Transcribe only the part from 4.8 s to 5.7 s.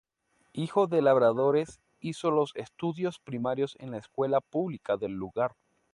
del lugar.